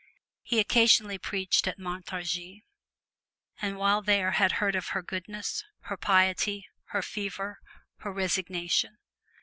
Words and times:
He 0.41 0.59
occasionally 0.59 1.19
preached 1.19 1.67
at 1.67 1.77
Montargis, 1.77 2.63
and 3.61 3.77
while 3.77 4.01
there 4.01 4.31
had 4.31 4.53
heard 4.53 4.73
of 4.75 4.87
her 4.87 5.03
goodness, 5.03 5.63
her 5.81 5.95
piety, 5.95 6.67
her 6.85 7.03
fervor, 7.03 7.59
her 7.97 8.11
resignation. 8.11 8.97